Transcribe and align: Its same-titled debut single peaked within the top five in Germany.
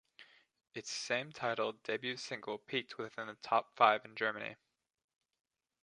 Its 0.73 0.89
same-titled 0.89 1.83
debut 1.83 2.17
single 2.17 2.57
peaked 2.57 2.97
within 2.97 3.27
the 3.27 3.35
top 3.43 3.75
five 3.75 4.03
in 4.03 4.15
Germany. 4.15 4.55